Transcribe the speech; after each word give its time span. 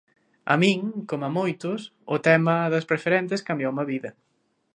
A 0.53 0.55
min, 0.63 0.79
como 1.09 1.23
a 1.29 1.31
moitos, 1.39 1.79
o 2.15 2.17
tema 2.27 2.55
das 2.73 2.87
preferentes 2.91 3.43
cambioume 3.47 3.81
a 3.83 3.89
vida. 3.93 4.11